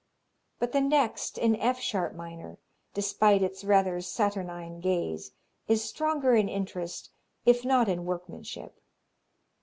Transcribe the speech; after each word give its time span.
But 0.57 0.71
the 0.71 0.81
next, 0.81 1.37
in 1.37 1.55
F 1.57 1.79
sharp 1.79 2.15
minor, 2.15 2.57
despite 2.95 3.43
its 3.43 3.63
rather 3.63 4.01
saturnine 4.01 4.79
gaze, 4.79 5.33
is 5.67 5.83
stronger 5.83 6.33
in 6.33 6.49
interest, 6.49 7.11
if 7.45 7.63
not 7.63 7.87
in 7.87 8.03
workmanship. 8.05 8.81